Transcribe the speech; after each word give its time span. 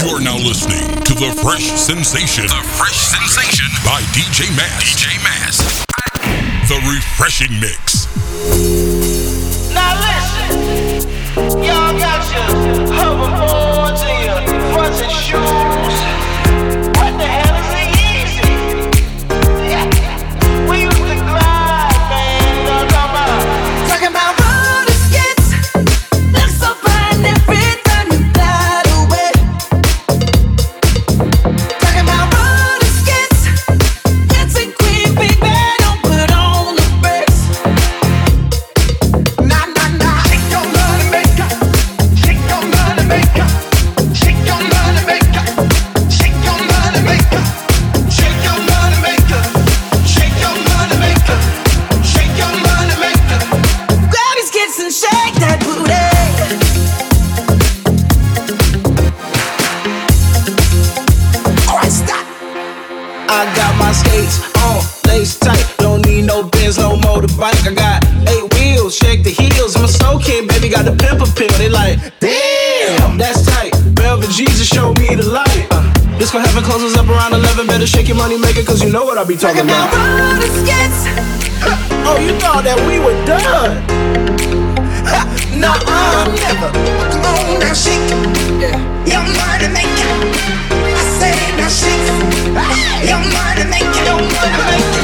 You're 0.00 0.20
now 0.20 0.36
listening 0.36 0.86
to 1.02 1.14
The 1.14 1.36
Fresh 1.42 1.72
Sensation. 1.72 2.44
The 2.46 2.62
Fresh 2.78 2.94
Sensation 2.94 3.66
by 3.84 4.00
DJ 4.14 4.48
Mass. 4.56 4.94
DJ 4.94 5.20
Mass. 5.24 5.86
The 6.68 6.76
Refreshing 6.88 7.58
Mix. 7.58 8.06
Now 9.74 9.98
listen. 9.98 11.10
Y'all 11.64 11.98
got 11.98 12.32
your 12.32 12.94
hoverboard. 12.94 13.67
Better 77.78 77.86
shake 77.86 78.08
your 78.08 78.16
money 78.16 78.36
maker, 78.36 78.64
cause 78.64 78.82
you 78.82 78.90
know 78.90 79.04
what 79.04 79.18
I 79.18 79.22
be 79.22 79.36
talking 79.36 79.62
about. 79.62 79.94
Oh, 82.10 82.18
you 82.18 82.32
thought 82.40 82.64
that 82.64 82.74
we 82.88 82.98
were 82.98 83.14
done. 83.24 83.78
Nah, 85.60 85.74
uh-uh. 85.74 86.26
I'm 86.26 86.34
never. 86.34 86.70
Come 87.12 87.22
on 87.22 87.60
now, 87.60 87.72
shake 87.74 88.02
your 89.06 89.22
money 89.22 89.70
maker. 89.70 90.10
I 90.74 91.04
say 91.22 91.38
now 91.54 91.70
shake 91.70 92.02
your 93.06 93.22
money 93.30 93.62
maker. 93.70 94.02
Your 94.10 94.18
money 94.26 94.82
maker. 94.82 94.97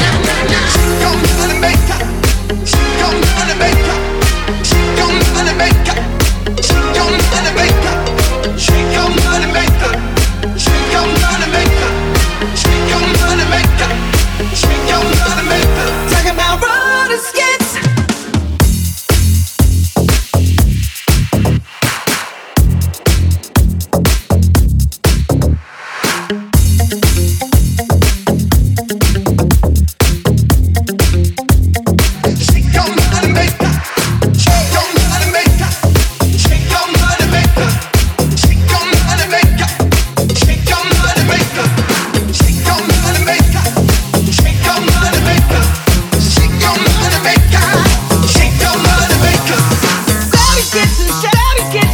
listen, 50.84 51.09
shut 51.09 51.34
up 51.34 51.61
and 51.65 51.94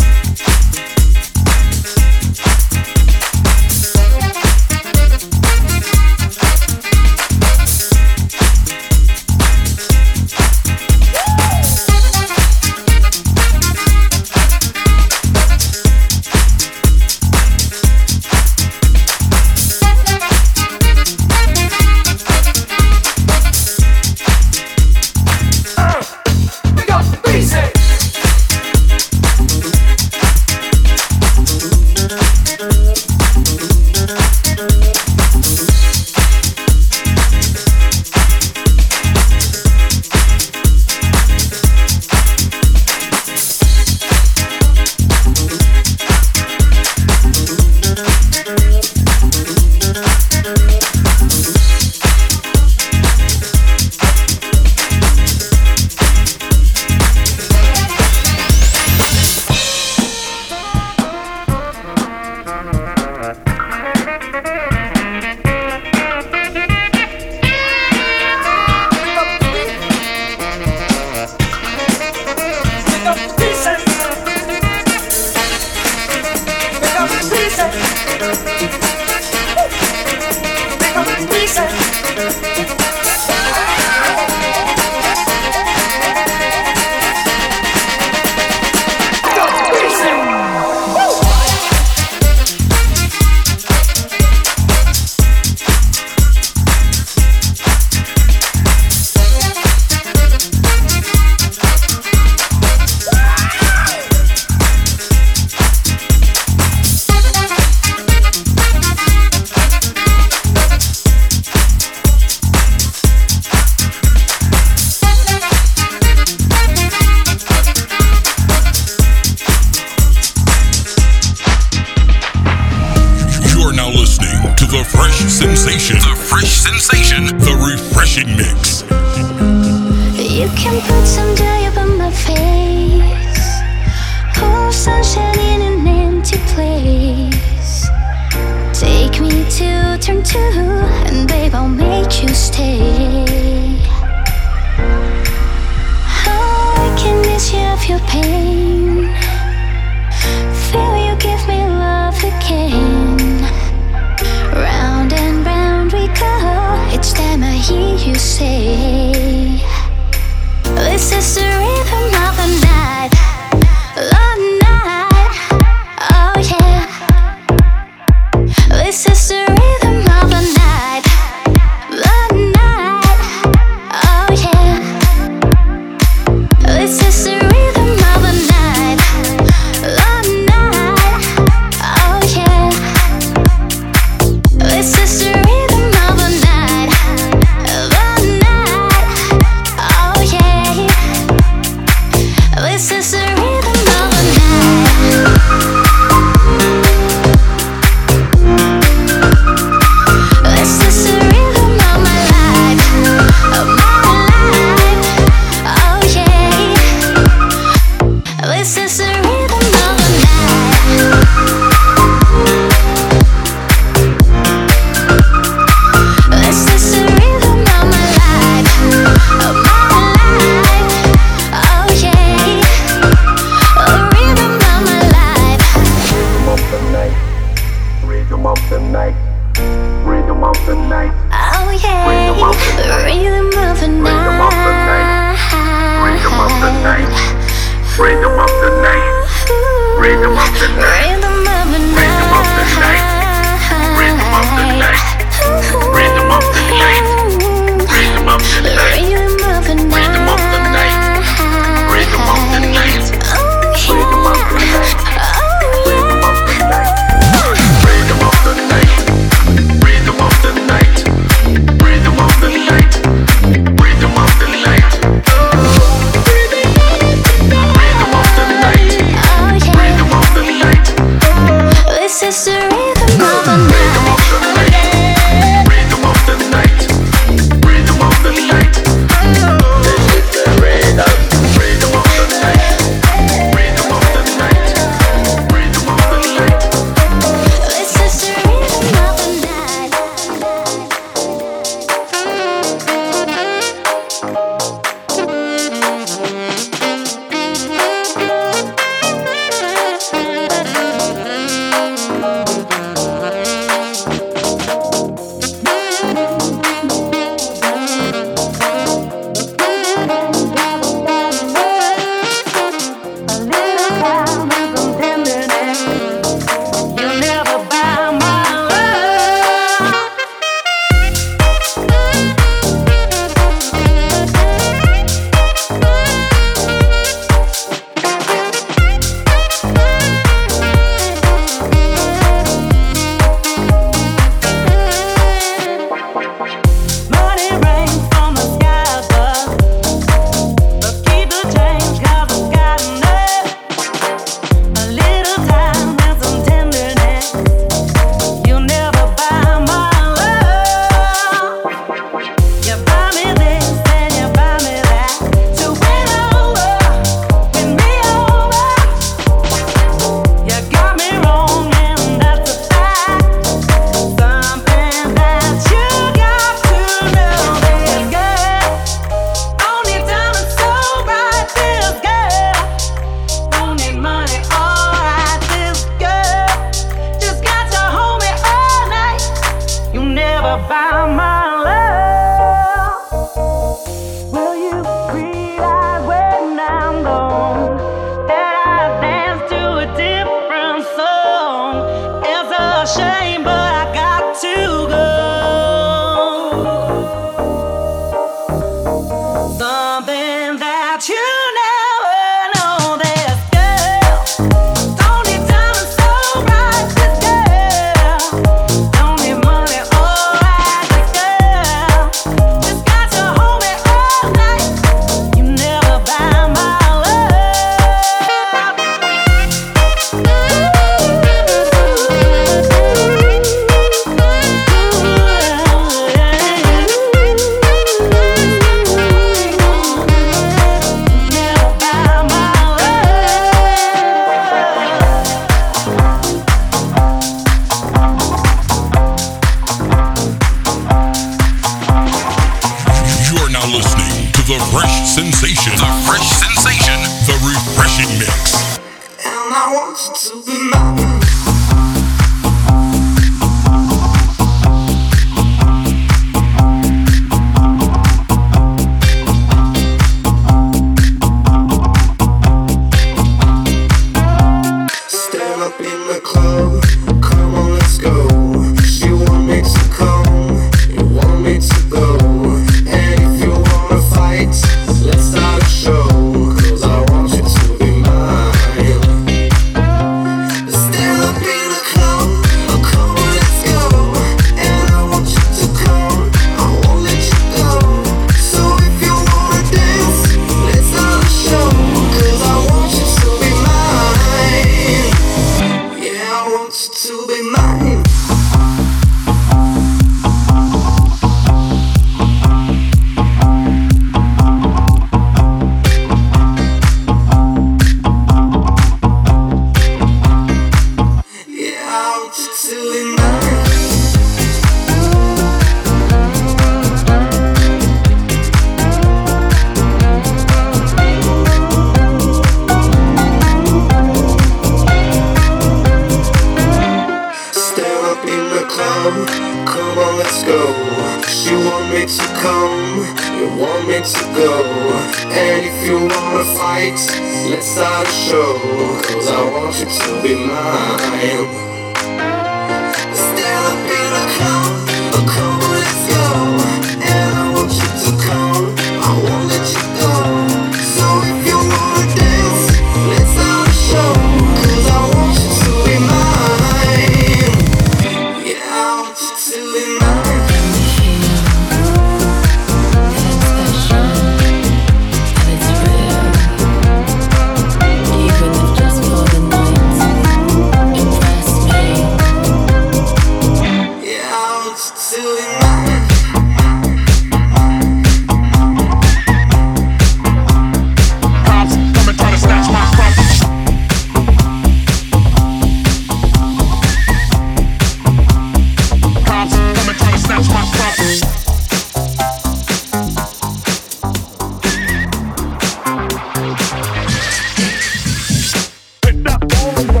Thank 599.73 599.91
you. 599.93 600.00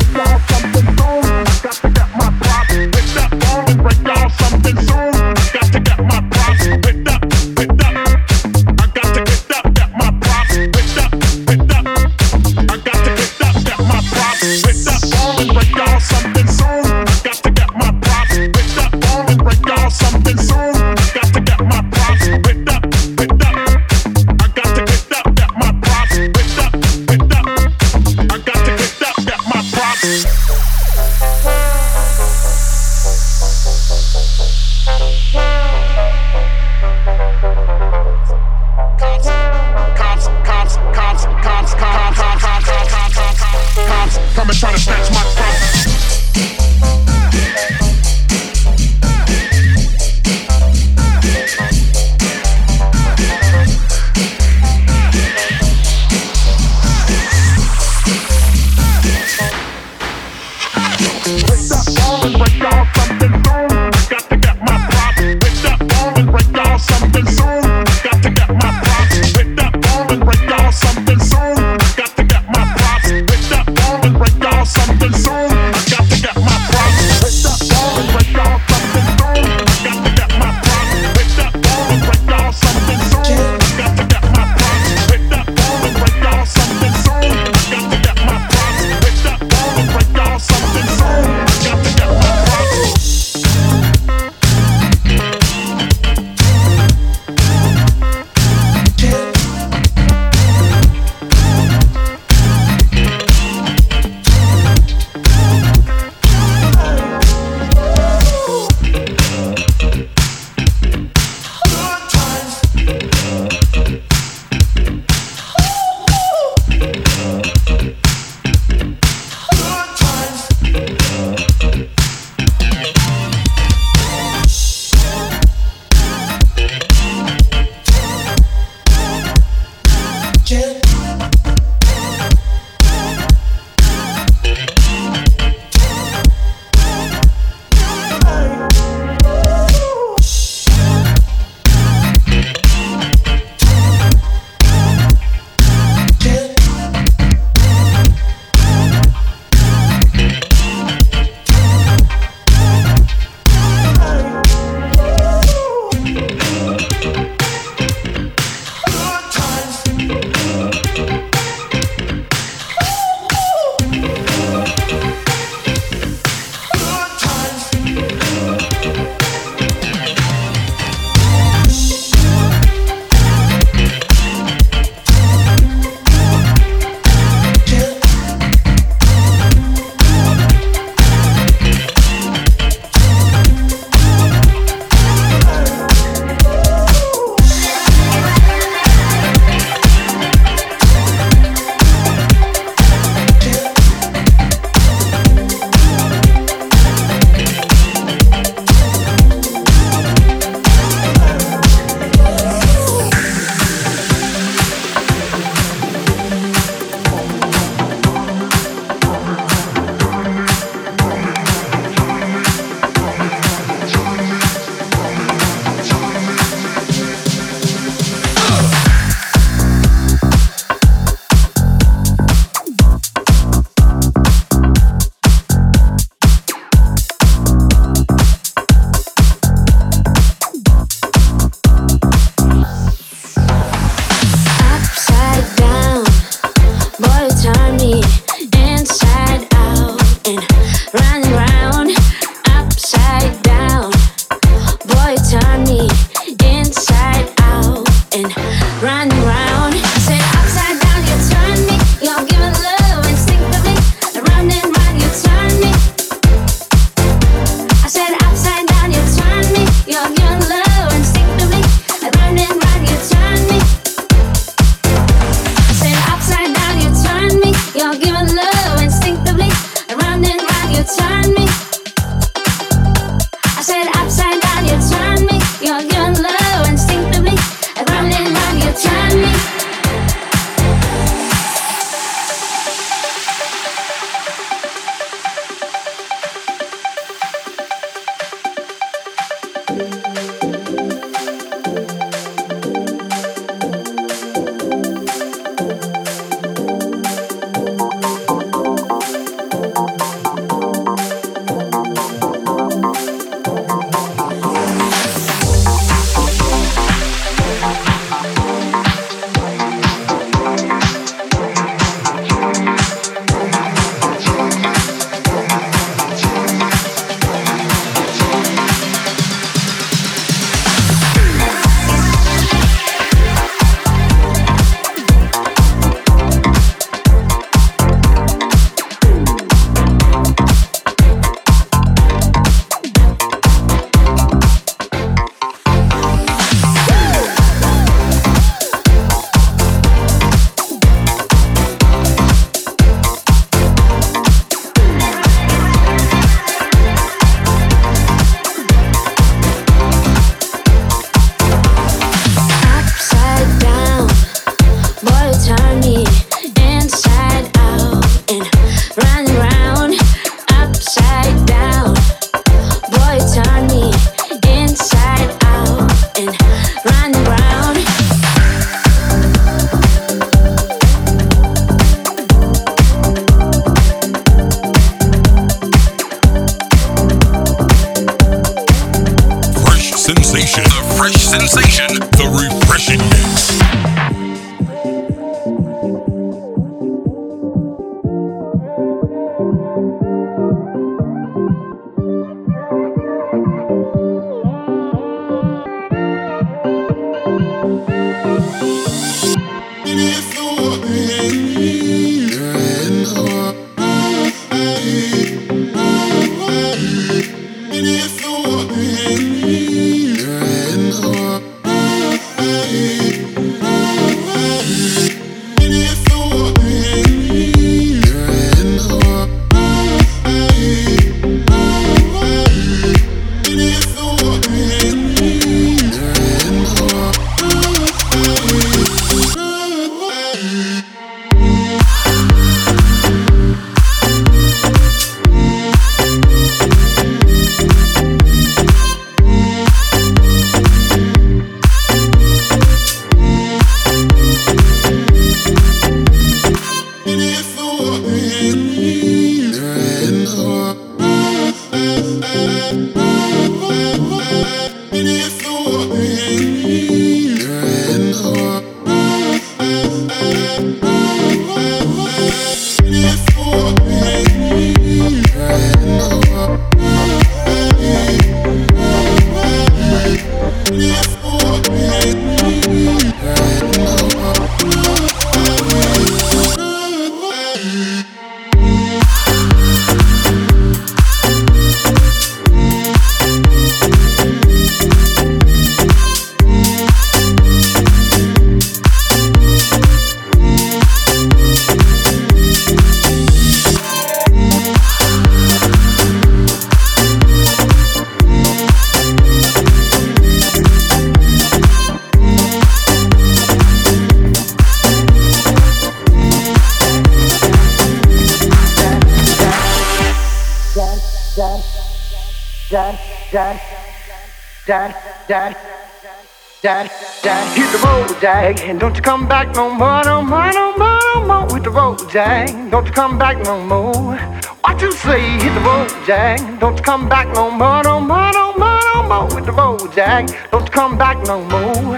And 518.23 518.79
don't 518.79 518.95
you 518.95 519.01
come 519.01 519.27
back 519.27 519.55
no 519.55 519.69
more, 519.73 520.03
no 520.03 520.21
more, 520.21 520.51
no 520.51 520.77
more, 520.77 520.99
no 521.15 521.25
more 521.25 521.47
with 521.51 521.63
the 521.63 521.71
road, 521.71 521.97
Jack. 522.11 522.49
Don't 522.69 522.85
you 522.85 522.91
come 522.91 523.17
back 523.17 523.43
no 523.43 523.59
more. 523.65 524.15
What 524.61 524.79
you 524.79 524.91
say? 524.91 525.19
Hit 525.39 525.53
the 525.55 525.61
road, 525.61 525.89
Jack. 526.05 526.59
Don't 526.59 526.77
you 526.77 526.83
come 526.83 527.09
back 527.09 527.27
no 527.33 527.49
more, 527.49 527.81
no 527.83 527.99
more, 527.99 528.31
no 528.31 528.53
more, 528.57 528.79
no 528.93 529.03
more 529.03 529.25
with 529.33 529.45
the 529.45 529.51
road, 529.51 529.91
Jack. 529.95 530.29
Don't 530.51 530.65
you 530.65 530.71
come 530.71 530.97
back 530.97 531.17
no 531.25 531.41
more. 531.45 531.97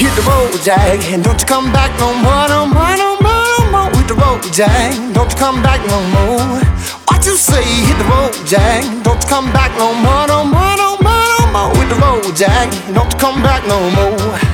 Hit 0.00 0.14
the 0.16 0.22
road, 0.26 0.68
and 1.12 1.22
don't 1.22 1.38
you 1.38 1.46
come 1.46 1.70
back 1.70 1.90
no 2.00 2.14
more, 2.14 2.48
no 2.48 2.66
more, 2.66 2.96
no 2.96 3.20
more, 3.20 3.44
no 3.58 3.70
more 3.70 3.90
with 3.90 4.08
the 4.08 4.14
road, 4.14 4.42
Jack. 4.52 4.94
Don't 5.12 5.30
you 5.30 5.38
come 5.38 5.62
back 5.62 5.84
no 5.86 6.00
more. 6.16 6.60
What 7.08 7.26
you 7.26 7.36
say? 7.36 7.62
Hit 7.62 7.98
the 7.98 8.04
road, 8.04 8.46
Jack. 8.46 8.84
Don't 9.04 9.22
you 9.22 9.28
come 9.28 9.52
back 9.52 9.76
no 9.76 9.92
more, 9.92 10.26
no 10.28 10.44
more, 10.44 10.76
no 10.76 10.96
more 11.02 11.24
no 11.40 11.52
more 11.52 11.70
with 11.78 11.88
the 11.90 11.96
road, 11.96 12.34
Jack. 12.34 12.70
Don't 12.94 13.12
you 13.12 13.18
come 13.18 13.42
back 13.42 13.66
no 13.66 13.78
more. 13.90 14.53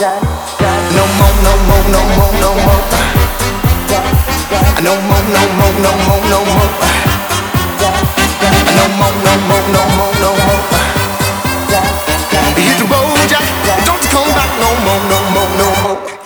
No 0.00 0.06
more, 0.08 1.36
no 1.44 1.52
more, 1.68 1.84
no 1.92 2.00
more, 2.16 2.32
no 2.40 2.50
more. 2.64 2.84
No 4.80 4.96
more, 4.96 5.24
no 5.28 5.42
more, 5.58 5.74
no 5.76 5.92
more, 6.06 6.24
no 6.30 6.40
more. 6.40 6.72
No 8.76 8.84
more, 8.96 9.16
no 9.20 9.32
more, 9.44 9.66
no 9.68 9.82
more, 9.98 10.14
no 10.22 10.30
more. 10.46 10.64
Hit 12.56 12.78
the 12.78 12.84
road, 12.88 13.28
Jack. 13.28 13.44
Don't 13.84 14.00
come 14.08 14.30
back 14.32 14.50
no 14.58 14.68
more, 14.86 15.02
no 15.10 15.18
more, 15.34 15.50
no 15.58 15.68
more. 15.82 16.19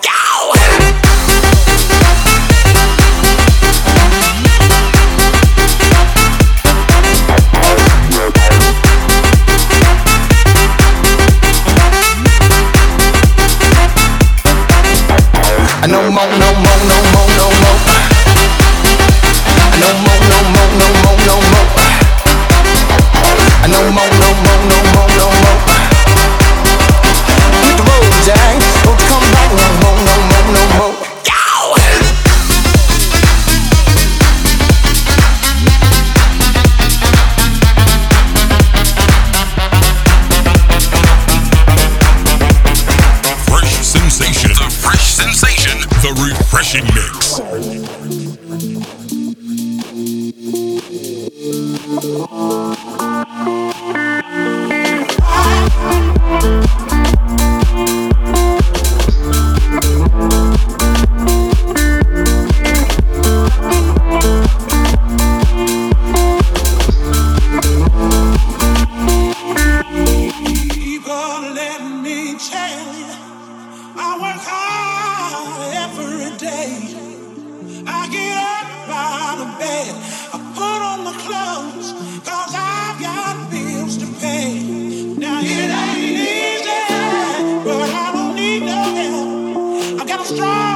Strong 90.24 90.73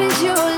is 0.00 0.22
yours. 0.22 0.57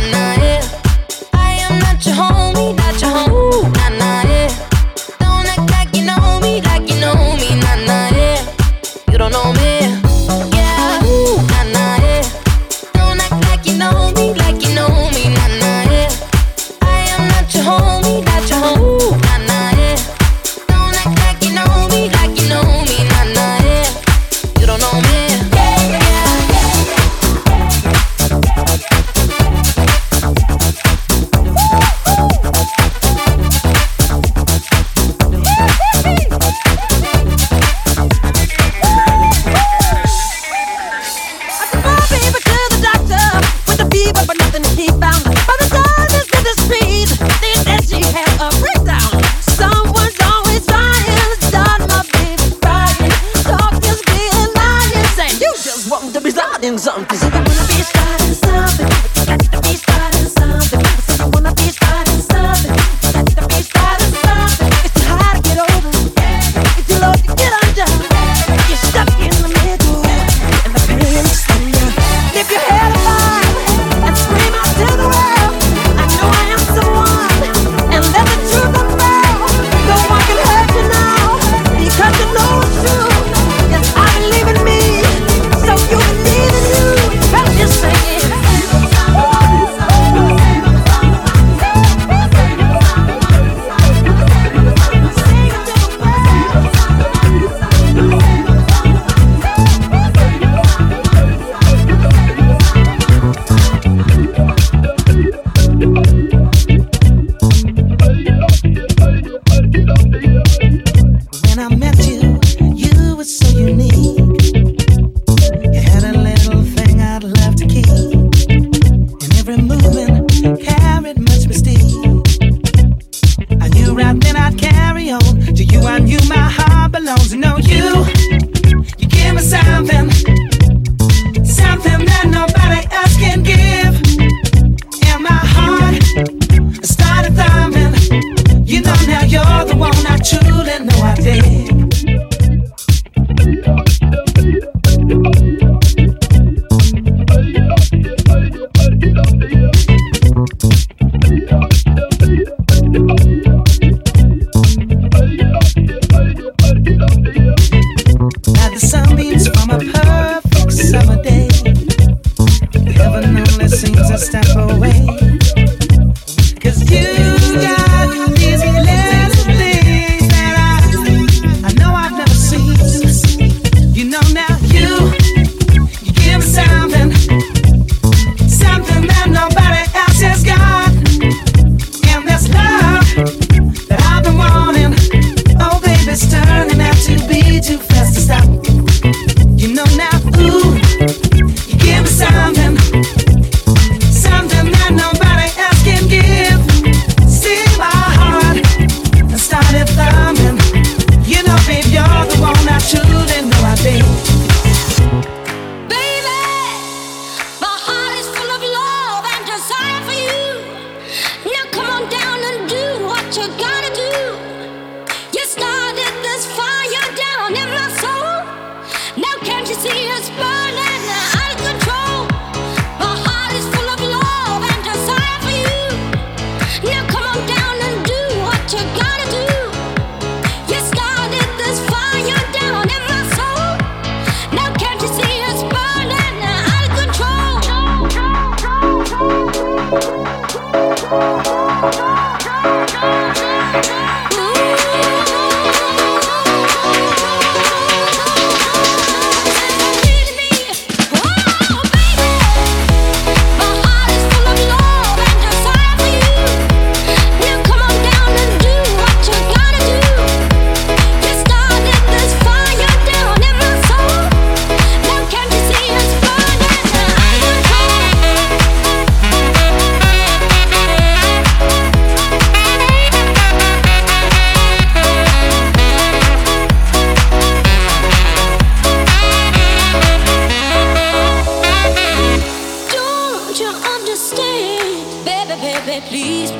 please. 285.99 286.51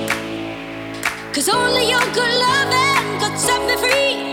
Cause 1.33 1.47
only 1.47 1.89
your 1.89 2.01
good 2.13 2.33
loving 2.45 3.19
could 3.21 3.39
set 3.39 3.61
me 3.65 3.77
free. 3.77 4.30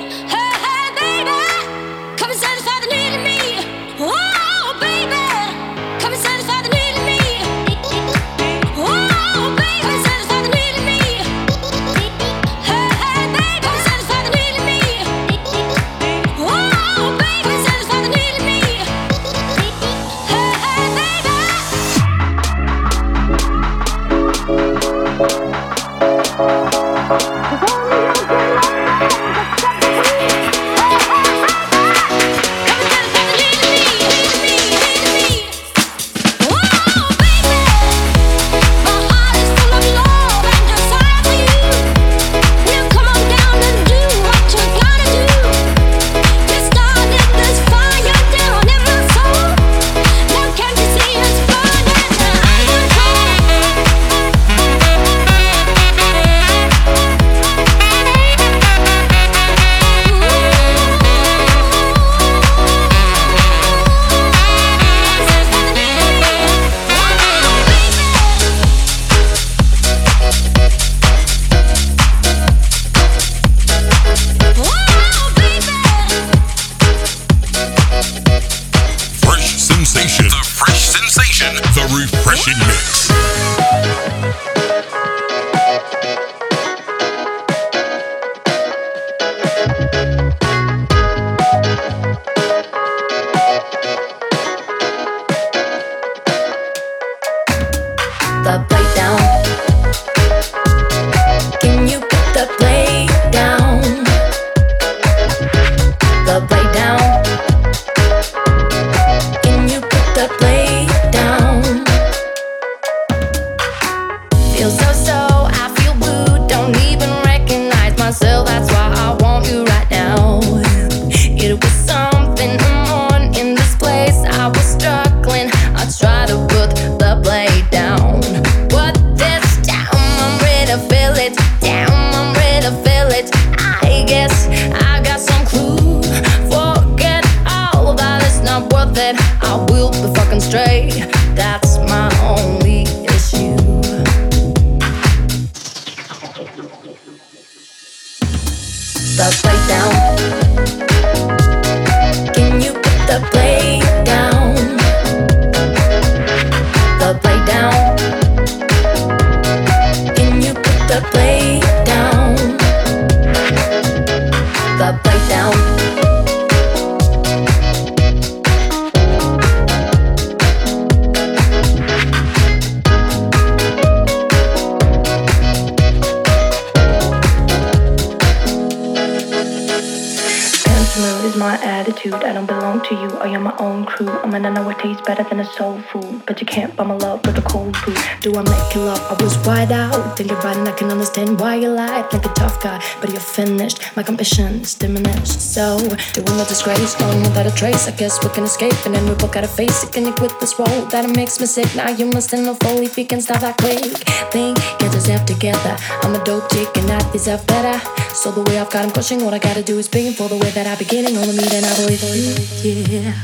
Ambitions 194.09 194.75
diminished. 194.75 195.41
So, 195.41 195.79
doing 195.79 196.37
the 196.39 196.47
disgrace, 196.49 196.95
going 196.97 197.21
without 197.23 197.47
a 197.47 197.55
trace. 197.55 197.89
I 197.89 197.93
guess 197.93 198.23
we 198.23 198.31
can 198.31 198.45
escape 198.45 198.75
and 198.85 198.95
then 198.95 199.05
we 199.09 199.15
both 199.15 199.33
gotta 199.33 199.49
face 199.49 199.85
it. 199.85 199.93
Can 199.93 200.07
you 200.07 200.13
quit 200.13 200.33
this 200.41 200.59
role 200.59 200.87
that 200.93 201.05
it 201.05 201.15
makes 201.17 201.41
me 201.41 201.47
sick? 201.47 201.73
Now 201.75 201.91
you 201.91 202.07
must 202.07 202.33
know 202.33 202.55
fully 202.55 202.87
if 202.87 202.99
you 202.99 203.07
can 203.07 203.21
stop 203.21 203.41
that 203.41 203.57
quick. 203.59 203.93
Think, 204.33 204.59
get 204.79 204.93
yourself 204.93 205.25
together. 205.27 205.77
I'm 206.03 206.15
a 206.15 206.25
dope 206.25 206.51
chick 206.51 206.77
and 206.77 206.91
I 206.91 207.13
deserve 207.13 207.47
better. 207.47 207.79
So, 208.15 208.31
the 208.31 208.43
way 208.43 208.59
I've 208.59 208.71
got 208.71 208.85
him 208.85 208.91
crushing, 208.91 209.25
what 209.25 209.35
I 209.35 209.39
gotta 209.39 209.63
do 209.63 209.79
is 209.79 209.89
pay 209.89 210.13
for 210.13 210.29
the 210.29 210.37
way 210.37 210.51
that 210.51 210.67
I'm 210.67 210.79
beginning. 210.79 211.17
On 211.17 211.27
the 211.27 211.35
meet 211.35 211.53
and 211.53 211.67
I 211.67 211.75
believe, 211.79 212.03
ooh, 212.05 212.39
yeah, 212.65 213.15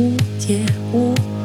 ooh, 0.00 0.16
yeah, 0.46 0.94
ooh, 0.94 1.43